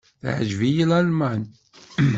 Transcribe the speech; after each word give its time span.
Teɛǧeb-iyi 0.21 0.85
Lalman. 0.89 1.41